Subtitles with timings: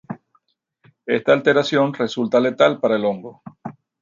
[1.05, 3.43] Esta alteración resulta letal para el hongo.